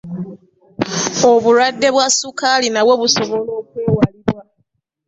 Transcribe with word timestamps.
Obulwadde 1.31 1.87
bwa 1.95 2.07
ssukaali 2.13 2.67
nabwo 2.71 2.93
busobola 3.01 3.51
okwewalibwa. 3.61 4.41